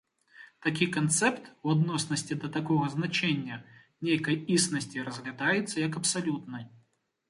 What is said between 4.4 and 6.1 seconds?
існасці, разглядаецца як